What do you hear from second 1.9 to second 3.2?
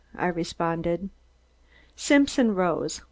Simpson rose.